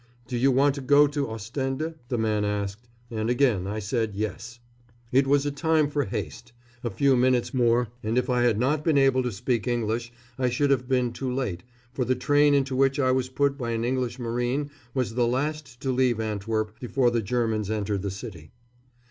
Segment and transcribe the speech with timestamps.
[0.27, 4.59] "Do you want to go to Ostende?" the man asked, and again I said "Yes."
[5.11, 6.53] It was a time for haste.
[6.83, 10.49] A few minutes more, and if I had not been able to speak English I
[10.49, 11.61] should have been too late,
[11.93, 15.79] for the train into which I was put by an English marine was the last
[15.81, 18.49] to leave Antwerp before the Germans entered the city.